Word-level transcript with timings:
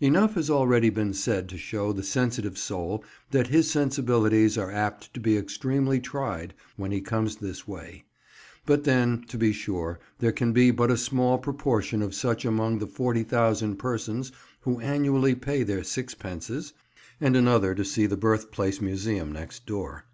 Enough 0.00 0.32
has 0.36 0.48
already 0.48 0.88
been 0.88 1.12
said 1.12 1.46
to 1.50 1.58
show 1.58 1.92
the 1.92 2.02
sensitive 2.02 2.56
soul 2.56 3.04
that 3.32 3.48
his 3.48 3.70
sensibilities 3.70 4.56
are 4.56 4.70
apt 4.72 5.12
to 5.12 5.20
be 5.20 5.36
extremely 5.36 6.00
tried 6.00 6.54
when 6.76 6.90
he 6.90 7.02
comes 7.02 7.36
this 7.36 7.68
way; 7.68 8.06
but 8.64 8.84
then, 8.84 9.22
to 9.28 9.36
be 9.36 9.52
sure, 9.52 10.00
there 10.20 10.32
can 10.32 10.54
be 10.54 10.70
but 10.70 10.90
a 10.90 10.96
small 10.96 11.36
proportion 11.36 12.00
of 12.00 12.14
such 12.14 12.46
among 12.46 12.78
the 12.78 12.86
40,000 12.86 13.76
persons 13.76 14.32
who 14.62 14.80
annually 14.80 15.34
pay 15.34 15.62
their 15.62 15.84
sixpences 15.84 16.72
(and 17.20 17.36
another 17.36 17.74
to 17.74 17.84
see 17.84 18.06
the 18.06 18.16
Birthplace 18.16 18.80
Museum 18.80 19.32
next 19.32 19.66
door). 19.66 20.06